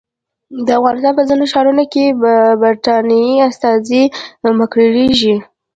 [0.65, 4.03] د افغانستان په ځینو ښارونو کې به د برټانیې استازي
[4.59, 5.35] مقرریږي.